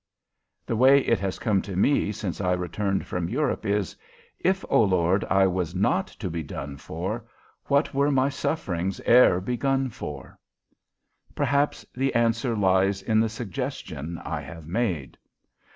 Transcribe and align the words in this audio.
The 0.65 0.75
way 0.75 1.01
it 1.01 1.19
has 1.19 1.37
come 1.37 1.61
to 1.61 1.75
me 1.75 2.11
since 2.11 2.41
I 2.41 2.53
returned 2.53 3.05
from 3.05 3.29
Europe 3.29 3.67
is: 3.67 3.95
If, 4.39 4.65
O 4.67 4.81
Lord, 4.81 5.23
I 5.25 5.45
was 5.45 5.75
not 5.75 6.07
to 6.07 6.27
be 6.27 6.41
done 6.41 6.77
for, 6.77 7.25
What 7.65 7.93
were 7.93 8.09
my 8.09 8.27
sufferings 8.29 8.99
e'er 9.07 9.39
begun 9.39 9.89
for? 9.91 10.39
Perhaps 11.35 11.85
the 11.95 12.15
answer 12.15 12.55
lies 12.55 13.03
in 13.03 13.19
the 13.19 13.29
suggestion 13.29 14.17
I 14.25 14.41
have 14.41 14.65
made. 14.67 15.19